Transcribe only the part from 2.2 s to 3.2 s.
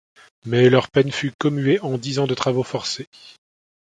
de travaux forcés.